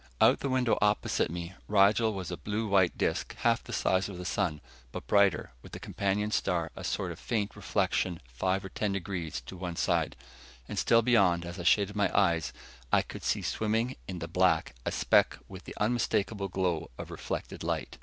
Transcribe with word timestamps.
Out 0.19 0.39
the 0.39 0.49
window 0.49 0.79
opposite 0.81 1.29
me, 1.29 1.53
Rigel 1.67 2.11
was 2.11 2.31
a 2.31 2.35
blue 2.37 2.67
white 2.67 2.97
disk 2.97 3.35
half 3.41 3.63
the 3.63 3.71
size 3.71 4.09
of 4.09 4.17
the 4.17 4.25
sun, 4.25 4.59
but 4.91 5.05
brighter, 5.05 5.51
with 5.61 5.73
the 5.73 5.79
companion 5.79 6.31
star 6.31 6.71
a 6.75 6.83
sort 6.83 7.11
of 7.11 7.19
faint 7.19 7.55
reflection 7.55 8.19
five 8.27 8.65
or 8.65 8.69
ten 8.69 8.93
degrees 8.93 9.41
to 9.41 9.59
the 9.59 9.75
side. 9.75 10.15
And 10.67 10.79
still 10.79 11.03
beyond, 11.03 11.45
as 11.45 11.59
I 11.59 11.63
shaded 11.65 11.95
my 11.95 12.09
eyes, 12.19 12.51
I 12.91 13.03
could 13.03 13.23
see 13.23 13.43
swimming 13.43 13.95
in 14.07 14.17
the 14.17 14.27
black 14.27 14.73
a 14.87 14.91
speck 14.91 15.37
with 15.47 15.65
the 15.65 15.77
unmistakable 15.77 16.47
glow 16.47 16.89
of 16.97 17.11
reflected 17.11 17.63
light. 17.63 17.99